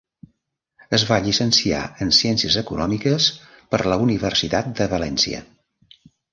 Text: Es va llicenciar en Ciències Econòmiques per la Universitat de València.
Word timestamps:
Es 0.97 1.03
va 1.09 1.19
llicenciar 1.25 1.81
en 2.07 2.15
Ciències 2.21 2.57
Econòmiques 2.63 3.29
per 3.75 3.83
la 3.95 4.01
Universitat 4.09 4.75
de 4.83 4.91
València. 4.97 5.47